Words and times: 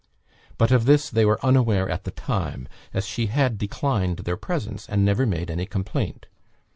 But 0.57 0.71
of 0.71 0.85
this 0.85 1.11
they 1.11 1.25
were 1.25 1.39
unaware 1.45 1.87
at 1.87 2.05
the 2.05 2.09
time, 2.09 2.67
as 2.91 3.05
she 3.05 3.27
had 3.27 3.59
declined 3.59 4.17
their 4.25 4.35
presence, 4.35 4.89
and 4.89 5.05
never 5.05 5.27
made 5.27 5.51
any 5.51 5.67
complaint. 5.67 6.25